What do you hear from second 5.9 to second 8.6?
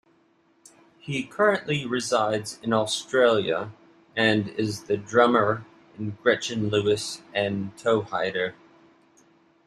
in Gretchen Lewis and Toehider.